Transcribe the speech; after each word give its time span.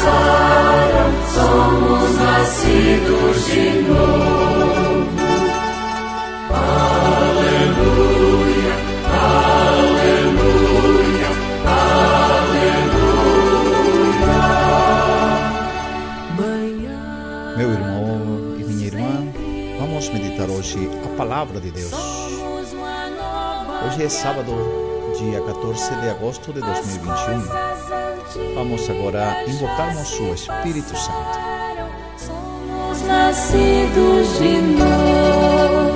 passaram, 0.00 1.12
somos 1.28 2.16
nascidos 2.16 3.46
de 3.46 3.82
novo. 3.82 5.10
Aleluia, 7.30 7.94
aleluia, 9.68 10.50
aleluia. 11.66 12.50
Meu 17.56 17.70
irmão 17.70 18.56
e 18.58 18.64
minha 18.64 18.86
irmã, 18.86 19.32
vamos 19.78 20.08
meditar 20.08 20.48
hoje 20.48 20.90
a 21.04 21.08
palavra 21.16 21.60
de 21.60 21.70
Deus. 21.70 21.92
Hoje 23.86 24.02
é 24.04 24.08
sábado, 24.08 24.52
dia 25.18 25.40
14 25.42 25.94
de 25.96 26.08
agosto 26.08 26.52
de 26.52 26.60
2021. 26.60 27.69
Vamos 28.54 28.88
agora 28.88 29.44
invocarmos 29.48 30.20
o 30.20 30.32
Espírito 30.32 30.96
Santo. 30.96 31.38
Somos 32.16 33.02
nascidos 33.02 34.38
de 34.38 34.62
novo. 34.78 35.90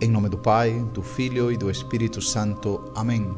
Em 0.00 0.08
nome 0.08 0.28
do 0.28 0.38
Pai, 0.38 0.72
do 0.94 1.02
Filho 1.02 1.50
e 1.50 1.56
do 1.56 1.68
Espírito 1.68 2.22
Santo. 2.22 2.92
Amém. 2.94 3.34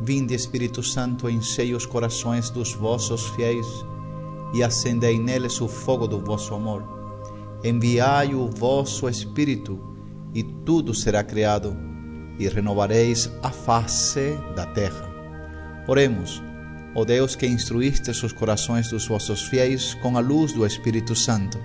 Vinde, 0.00 0.34
Espírito 0.34 0.82
Santo, 0.82 1.30
enchei 1.30 1.74
os 1.74 1.86
corações 1.86 2.50
dos 2.50 2.74
vossos 2.74 3.28
fiéis 3.28 3.66
e 4.52 4.64
acendei 4.64 5.16
neles 5.16 5.60
o 5.60 5.68
fogo 5.68 6.08
do 6.08 6.18
vosso 6.18 6.54
amor. 6.54 6.99
Enviai 7.62 8.34
o 8.34 8.48
vosso 8.48 9.08
Espírito 9.08 9.78
e 10.34 10.42
tudo 10.42 10.94
será 10.94 11.22
criado 11.22 11.76
e 12.38 12.48
renovareis 12.48 13.30
a 13.42 13.50
face 13.50 14.38
da 14.56 14.64
terra. 14.66 15.08
Oremos, 15.86 16.42
ó 16.94 17.04
Deus 17.04 17.36
que 17.36 17.46
instruístes 17.46 18.22
os 18.22 18.32
corações 18.32 18.88
dos 18.88 19.06
vossos 19.06 19.42
fiéis 19.42 19.94
com 19.94 20.16
a 20.16 20.20
luz 20.20 20.52
do 20.52 20.64
Espírito 20.64 21.14
Santo. 21.14 21.58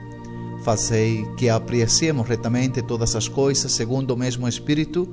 Fazei 0.63 1.23
que 1.37 1.47
apreciemos 1.47 2.27
retamente 2.27 2.81
todas 2.81 3.15
as 3.15 3.27
coisas 3.27 3.71
segundo 3.71 4.11
o 4.11 4.17
mesmo 4.17 4.47
Espírito 4.47 5.07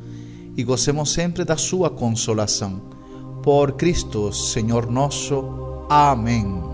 e 0.57 0.65
gocemos 0.65 1.13
sempre 1.13 1.45
da 1.45 1.57
sua 1.57 1.91
consolação. 1.91 2.81
Por 3.43 3.73
Cristo, 3.73 4.33
Senhor 4.33 4.91
nosso. 4.91 5.45
Amém. 5.89 6.72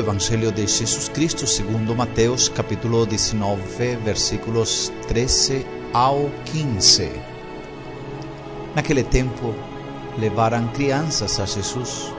Evangelho 0.00 0.50
de 0.50 0.66
Jesus 0.66 1.10
Cristo 1.10 1.46
segundo 1.46 1.94
Mateus, 1.94 2.48
capítulo 2.48 3.04
19, 3.04 3.96
versículos 3.96 4.90
13 5.06 5.66
ao 5.92 6.30
15. 6.46 7.12
Naquele 8.74 9.04
tempo, 9.04 9.54
levaram 10.18 10.68
crianças 10.68 11.38
a 11.38 11.44
Jesus 11.44 12.12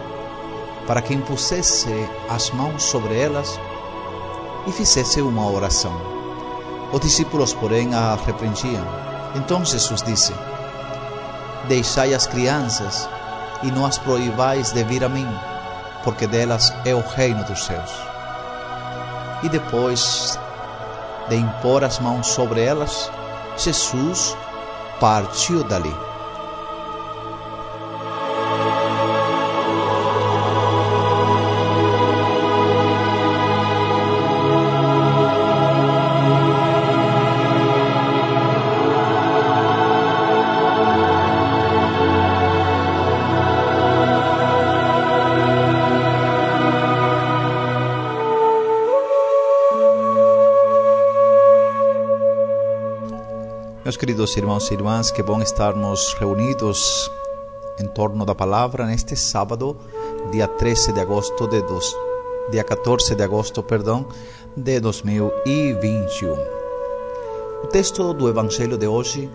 para 0.86 1.02
que 1.02 1.16
impusesse 1.16 1.90
as 2.30 2.52
mãos 2.52 2.84
sobre 2.84 3.20
elas 3.20 3.60
e 4.68 4.72
fizesse 4.72 5.20
uma 5.20 5.50
oração. 5.50 6.00
Os 6.94 7.02
discípulos, 7.02 7.52
porém, 7.52 7.96
a 7.96 8.16
repreendiam. 8.16 8.86
Então 9.36 9.66
Jesus 9.66 10.04
disse: 10.04 10.34
Deixai 11.68 12.14
as 12.14 12.28
crianças 12.28 13.10
e 13.64 13.72
não 13.72 13.88
as 13.88 13.98
proibais 13.98 14.72
de 14.72 14.84
vir 14.84 15.04
a 15.04 15.10
mim 15.10 15.28
porque 16.04 16.28
delas 16.28 16.74
é 16.86 16.94
o 16.94 17.02
reino 17.02 17.44
dos 17.44 17.66
céus. 17.66 17.92
E 19.44 19.50
depois 19.50 20.40
de 21.30 21.36
impor 21.36 21.84
as 21.84 22.00
mãos 22.00 22.28
sobre 22.28 22.64
elas, 22.64 23.10
Jesus 23.58 24.36
partiu 25.00 25.64
dali. 25.64 26.11
Meus 53.92 53.98
queridos 53.98 54.38
irmãos 54.38 54.72
e 54.72 54.74
irmãs, 54.74 55.12
que 55.12 55.22
bom 55.22 55.42
estarmos 55.42 56.14
reunidos 56.14 57.12
em 57.78 57.86
torno 57.88 58.26
da 58.26 58.34
palavra 58.34 58.86
neste 58.86 59.18
sábado, 59.18 59.76
dia 60.32 60.48
13 60.48 60.94
de 60.94 61.02
agosto 61.02 61.46
de 61.46 61.62
dos, 61.64 61.94
dia 62.50 62.64
14 62.64 63.14
de 63.14 63.22
agosto, 63.22 63.62
perdão, 63.62 64.08
de 64.56 64.80
2021. 64.80 66.32
O 67.66 67.68
texto 67.68 68.14
do 68.14 68.30
evangelho 68.30 68.78
de 68.78 68.88
hoje 68.88 69.30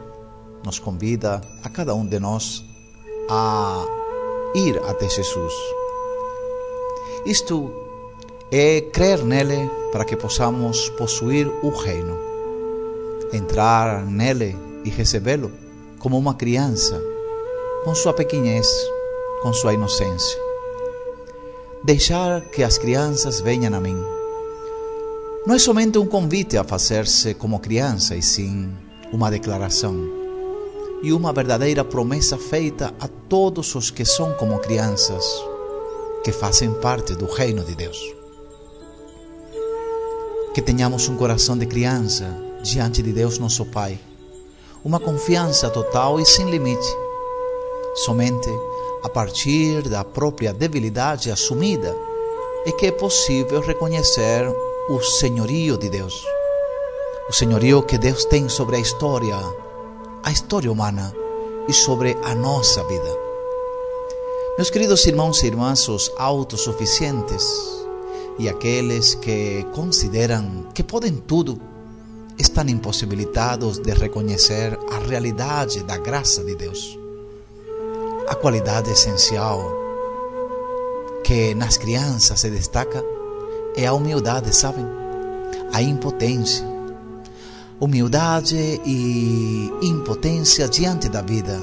nos 0.65 0.79
convida 0.79 1.39
a 1.63 1.69
cada 1.69 1.95
um 1.95 2.07
de 2.07 2.19
nós 2.19 2.65
a 3.29 3.85
ir 4.55 4.79
até 4.89 5.07
Jesus. 5.07 5.53
Isto 7.27 7.71
é 8.51 8.81
crer 8.81 9.23
nele 9.23 9.71
para 9.93 10.07
que 10.07 10.17
possamos 10.17 10.89
possuir 10.89 11.47
o 11.63 11.69
reino 11.69 12.36
entrar 13.33 14.05
nele 14.05 14.57
e 14.85 14.91
recebê-lo 14.91 15.51
como 15.99 16.19
uma 16.19 16.35
criança, 16.35 17.03
com 17.85 17.95
sua 17.95 18.13
pequenez, 18.13 18.67
com 19.43 19.53
sua 19.53 19.75
inocência. 19.75 20.39
Deixar 21.85 22.41
que 22.51 22.63
as 22.63 22.79
crianças 22.79 23.41
venham 23.41 23.75
a 23.75 23.81
mim. 23.81 23.97
Não 25.47 25.55
é 25.55 25.59
somente 25.59 25.99
um 25.99 26.07
convite 26.07 26.57
a 26.57 26.65
fazer-se 26.65 27.35
como 27.35 27.61
criança, 27.61 28.17
e 28.17 28.23
sim 28.23 28.71
uma 29.13 29.31
declaração 29.31 30.27
e 31.03 31.13
uma 31.13 31.33
verdadeira 31.33 31.85
promessa 31.85 32.37
feita 32.37 32.93
a 32.99 33.07
todos 33.07 33.75
os 33.75 33.91
que 33.91 34.05
são 34.05 34.33
como 34.35 34.59
crianças, 34.59 35.25
que 36.25 36.33
fazem 36.33 36.73
parte 36.75 37.15
do 37.15 37.27
reino 37.27 37.63
de 37.63 37.75
Deus. 37.75 37.99
Que 40.55 40.63
tenhamos 40.63 41.09
um 41.09 41.17
coração 41.17 41.57
de 41.57 41.67
criança 41.67 42.46
diante 42.67 43.01
de 43.01 43.13
Deus 43.13 43.39
nosso 43.39 43.65
Pai. 43.67 43.99
Uma 44.85 44.99
confiança 44.99 45.71
total 45.71 46.19
e 46.19 46.27
sem 46.27 46.51
limite. 46.51 46.87
Somente 47.95 48.51
a 49.03 49.09
partir 49.09 49.83
da 49.89 50.05
própria 50.05 50.53
debilidade 50.53 51.31
assumida 51.31 51.97
é 52.67 52.73
que 52.73 52.87
é 52.87 52.91
possível 52.91 53.61
reconhecer 53.61 54.49
o 54.89 55.01
senhorio 55.01 55.79
de 55.79 55.89
Deus. 55.89 56.25
O 57.29 57.33
senhorio 57.33 57.83
que 57.83 57.97
Deus 57.97 58.25
tem 58.25 58.49
sobre 58.49 58.77
a 58.77 58.81
história, 58.81 59.37
a 60.23 60.33
história 60.33 60.71
humana 60.71 61.15
e 61.69 61.73
sobre 61.73 62.17
a 62.25 62.35
nossa 62.35 62.83
vida. 62.85 63.19
Meus 64.57 64.71
queridos 64.71 65.07
irmãos 65.07 65.43
e 65.43 65.47
irmãs, 65.47 65.89
os 65.89 66.11
autossuficientes 66.17 67.47
e 68.39 68.49
aqueles 68.49 69.15
que 69.15 69.65
consideram 69.73 70.67
que 70.75 70.83
podem 70.83 71.15
tudo 71.15 71.61
estão 72.39 72.65
impossibilitados 72.69 73.79
de 73.79 73.93
reconhecer 73.93 74.79
a 74.93 74.99
realidade 74.99 75.83
da 75.85 75.97
graça 75.97 76.45
de 76.45 76.55
Deus. 76.55 76.99
A 78.29 78.35
qualidade 78.35 78.91
essencial 78.91 79.73
que 81.25 81.55
nas 81.55 81.77
crianças 81.77 82.41
se 82.41 82.51
destaca 82.51 83.03
é 83.77 83.87
a 83.87 83.93
humildade, 83.93 84.55
sabem? 84.55 84.87
A 85.73 85.83
impotência. 85.83 86.65
Humildade 87.81 88.81
e 88.85 89.71
impotência 89.83 90.69
diante 90.69 91.09
da 91.09 91.23
vida. 91.23 91.61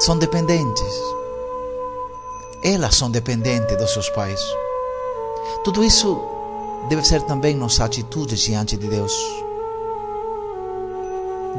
São 0.00 0.18
dependentes. 0.18 0.94
Elas 2.62 2.94
são 2.94 3.10
dependentes 3.10 3.76
dos 3.76 3.92
seus 3.92 4.08
pais. 4.10 4.40
Tudo 5.64 5.84
isso 5.84 6.39
deve 6.88 7.04
ser 7.04 7.22
também 7.22 7.54
nossa 7.54 7.84
atitude 7.84 8.36
diante 8.36 8.76
de 8.76 8.88
Deus. 8.88 9.12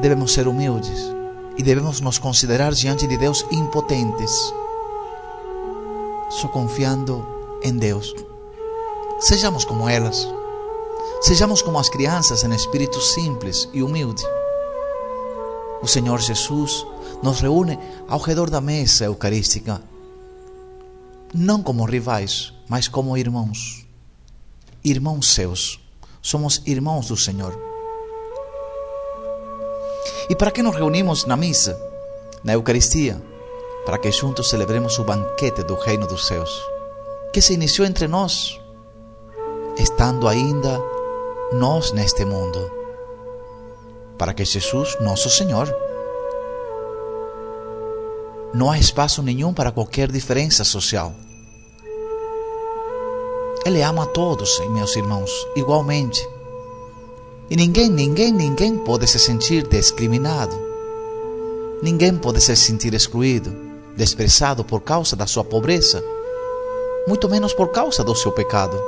Devemos 0.01 0.33
ser 0.33 0.47
humildes 0.47 0.99
e 1.57 1.63
devemos 1.63 2.01
nos 2.01 2.17
considerar 2.17 2.73
diante 2.73 3.05
de 3.05 3.17
Deus 3.17 3.45
impotentes, 3.51 4.53
só 6.29 6.47
confiando 6.47 7.25
em 7.61 7.77
Deus. 7.77 8.15
Sejamos 9.19 9.63
como 9.63 9.87
elas. 9.87 10.27
Sejamos 11.21 11.61
como 11.61 11.77
as 11.77 11.89
crianças 11.89 12.43
em 12.43 12.53
espírito 12.55 12.99
simples 12.99 13.69
e 13.73 13.83
humilde. 13.83 14.23
O 15.83 15.87
Senhor 15.87 16.19
Jesus 16.19 16.85
nos 17.21 17.39
reúne 17.41 17.77
ao 18.07 18.19
redor 18.19 18.49
da 18.49 18.59
mesa 18.59 19.05
eucarística, 19.05 19.81
não 21.33 21.61
como 21.61 21.85
rivais, 21.85 22.53
mas 22.67 22.87
como 22.87 23.15
irmãos 23.15 23.90
irmãos 24.83 25.33
seus. 25.33 25.79
Somos 26.21 26.61
irmãos 26.65 27.07
do 27.07 27.17
Senhor. 27.17 27.57
E 30.29 30.35
para 30.35 30.51
que 30.51 30.63
nos 30.63 30.75
reunimos 30.75 31.25
na 31.25 31.35
missa, 31.35 31.79
na 32.43 32.53
Eucaristia? 32.53 33.21
Para 33.85 33.97
que 33.97 34.11
juntos 34.11 34.49
celebremos 34.49 34.97
o 34.99 35.03
banquete 35.03 35.63
do 35.63 35.75
Reino 35.75 36.07
dos 36.07 36.27
Céus, 36.27 36.51
que 37.33 37.41
se 37.41 37.53
iniciou 37.53 37.87
entre 37.87 38.07
nós, 38.07 38.59
estando 39.77 40.27
ainda 40.27 40.79
nós 41.53 41.91
neste 41.91 42.23
mundo. 42.23 42.71
Para 44.17 44.33
que 44.33 44.45
Jesus, 44.45 44.97
nosso 45.01 45.29
Senhor, 45.29 45.73
não 48.53 48.69
há 48.69 48.77
espaço 48.77 49.23
nenhum 49.23 49.53
para 49.53 49.71
qualquer 49.71 50.11
diferença 50.11 50.63
social. 50.63 51.13
Ele 53.63 53.81
ama 53.83 54.03
a 54.03 54.07
todos, 54.07 54.59
meus 54.69 54.95
irmãos, 54.95 55.31
igualmente. 55.55 56.27
E 57.49 57.55
ninguém, 57.55 57.89
ninguém, 57.89 58.31
ninguém 58.31 58.77
pode 58.77 59.05
se 59.07 59.19
sentir 59.19 59.67
discriminado. 59.67 60.55
Ninguém 61.83 62.15
pode 62.15 62.41
se 62.41 62.55
sentir 62.55 62.93
excluído, 62.93 63.55
desprezado 63.95 64.63
por 64.63 64.81
causa 64.81 65.15
da 65.15 65.27
sua 65.27 65.43
pobreza, 65.43 66.03
muito 67.07 67.29
menos 67.29 67.53
por 67.53 67.69
causa 67.71 68.03
do 68.03 68.15
seu 68.15 68.31
pecado, 68.31 68.81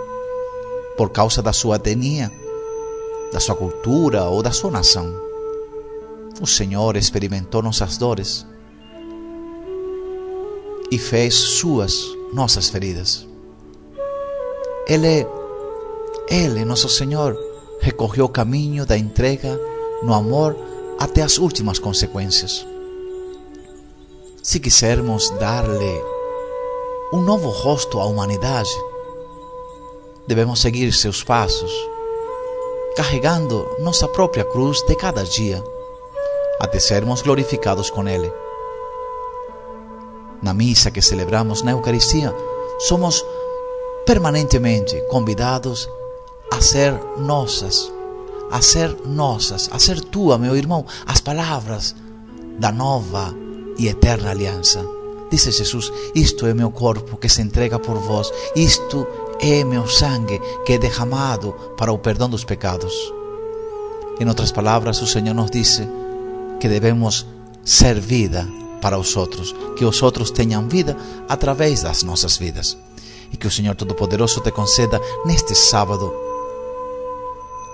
por 0.98 1.10
causa 1.10 1.42
da 1.42 1.54
sua 1.54 1.76
etnia, 1.76 2.32
da 3.32 3.40
sua 3.40 3.56
cultura 3.56 4.24
ou 4.26 4.42
da 4.42 4.52
sua 4.52 4.72
nação. 4.72 5.14
O 6.42 6.48
Senhor 6.48 6.96
experimentou 6.96 7.62
nossas 7.62 7.98
dores 7.98 8.46
e 10.90 10.98
fez 10.98 11.36
suas 11.36 11.94
nossas 12.34 12.70
feridas. 12.70 13.33
Ele, 14.88 15.26
Ele, 16.28 16.66
nosso 16.66 16.90
Senhor, 16.90 17.38
recorreu 17.80 18.26
o 18.26 18.30
caminho 18.30 18.86
da 18.86 18.98
entrega 18.98 19.60
no 20.02 20.14
amor 20.14 20.56
até 21.00 21.22
as 21.22 21.38
últimas 21.38 21.80
consequências. 21.80 22.66
Se 24.42 24.60
quisermos 24.60 25.30
dar-lhe 25.32 26.02
um 27.14 27.22
novo 27.22 27.50
rosto 27.50 28.00
à 28.00 28.06
humanidade, 28.06 28.70
devemos 30.28 30.60
seguir 30.60 30.92
seus 30.92 31.24
passos, 31.24 31.72
carregando 32.96 33.66
nossa 33.80 34.08
própria 34.08 34.44
cruz 34.44 34.82
de 34.86 34.96
cada 34.96 35.24
dia, 35.24 35.64
até 36.60 36.80
sermos 36.80 37.22
glorificados 37.22 37.90
com 37.90 38.08
Ele. 38.08 38.32
Na 40.42 40.54
missa 40.54 40.92
que 40.92 41.02
celebramos 41.02 41.62
na 41.62 41.72
Eucaristia, 41.72 42.36
somos 42.80 43.26
permanentemente 44.06 45.02
convidados 45.10 45.90
a 46.52 46.62
ser 46.62 46.94
nossas, 47.18 47.92
a 48.52 48.62
ser 48.62 48.96
nossas, 49.06 49.70
a 49.72 49.80
ser 49.80 50.02
tua, 50.02 50.38
meu 50.38 50.56
irmão, 50.56 50.86
as 51.06 51.22
palavras 51.22 51.96
da 52.60 52.72
nova 52.72 53.34
e 53.78 53.88
eterna 53.88 54.32
aliança. 54.32 54.86
Disse 55.32 55.52
Jesus: 55.52 55.92
Isto 56.14 56.46
é 56.46 56.54
meu 56.54 56.70
corpo 56.70 57.18
que 57.18 57.30
se 57.30 57.42
entrega 57.42 57.80
por 57.80 57.98
vós, 57.98 58.32
isto 58.56 59.08
é 59.40 59.64
meu 59.64 59.88
sangue 59.88 60.40
que 60.66 60.74
é 60.74 60.78
derramado 60.78 61.54
para 61.78 61.92
o 61.92 61.98
perdão 61.98 62.30
dos 62.30 62.44
pecados. 62.44 62.94
Em 64.20 64.28
outras 64.28 64.52
palavras, 64.52 65.02
o 65.02 65.08
Senhor 65.08 65.34
nos 65.34 65.50
disse 65.50 65.88
que 66.60 66.68
devemos 66.68 67.26
ser 67.64 68.00
vida 68.00 68.48
para 68.80 69.00
os 69.00 69.16
outros, 69.16 69.56
que 69.76 69.86
os 69.86 70.04
outros 70.04 70.30
tenham 70.30 70.68
vida 70.68 70.96
através 71.28 71.82
das 71.82 72.04
nossas 72.04 72.38
vidas 72.38 72.78
e 73.34 73.38
que 73.38 73.48
o 73.48 73.52
Senhor 73.52 73.76
Todo-Poderoso 73.76 74.40
te 74.42 74.52
conceda 74.52 75.02
neste 75.26 75.56
sábado 75.56 76.14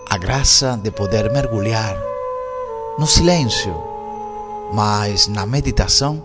a 0.09 0.17
graça 0.17 0.79
de 0.81 0.89
poder 0.89 1.31
mergulhar 1.31 2.01
no 2.97 3.05
silêncio, 3.05 3.75
mas 4.73 5.27
na 5.27 5.45
meditação, 5.45 6.23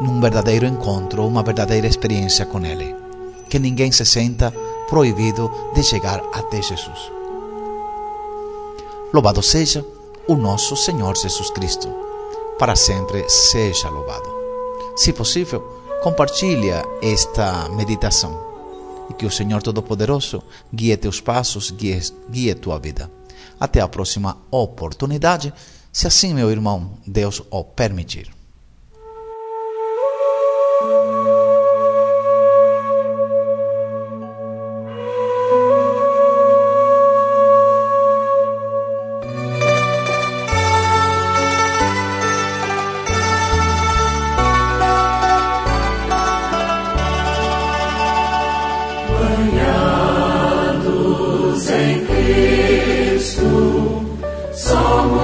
num 0.00 0.20
verdadeiro 0.20 0.64
encontro, 0.64 1.26
uma 1.26 1.42
verdadeira 1.42 1.86
experiência 1.86 2.46
com 2.46 2.64
Ele. 2.64 2.94
Que 3.50 3.58
ninguém 3.58 3.92
se 3.92 4.06
senta 4.06 4.52
proibido 4.88 5.50
de 5.74 5.82
chegar 5.82 6.22
até 6.32 6.62
Jesus. 6.62 7.12
Louvado 9.12 9.42
seja 9.42 9.84
o 10.26 10.34
nosso 10.34 10.74
Senhor 10.76 11.16
Jesus 11.16 11.50
Cristo. 11.50 11.88
Para 12.58 12.74
sempre 12.74 13.28
seja 13.28 13.90
louvado. 13.90 14.32
Se 14.96 15.12
possível, 15.12 15.83
compartilha 16.04 16.84
esta 17.00 17.66
meditação 17.70 18.38
e 19.08 19.14
que 19.14 19.24
o 19.24 19.30
Senhor 19.30 19.62
Todo-Poderoso 19.62 20.42
guie 20.70 20.94
teus 20.98 21.18
passos, 21.18 21.70
guie, 21.70 21.98
guie 22.28 22.54
tua 22.54 22.78
vida. 22.78 23.10
Até 23.58 23.80
a 23.80 23.88
próxima 23.88 24.36
oportunidade, 24.50 25.50
se 25.90 26.06
assim, 26.06 26.34
meu 26.34 26.50
irmão, 26.50 26.98
Deus 27.06 27.42
o 27.50 27.64
permitir. 27.64 28.33